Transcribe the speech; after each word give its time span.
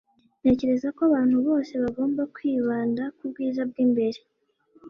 ntekereza 0.41 0.87
ko 0.95 1.01
abantu 1.09 1.37
bose 1.47 1.73
bagomba 1.83 2.21
kwibanda 2.35 3.03
ku 3.17 3.23
bwiza 3.31 3.61
bw'imbere 3.69 4.19